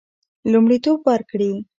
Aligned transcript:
لومړیتوب 0.51 0.99
ورکړي. 1.09 1.51